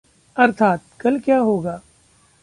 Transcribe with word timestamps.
अर्थात्: 0.37 0.81
कल 0.99 1.19
क्या 1.19 1.37
होगा? 1.37 1.81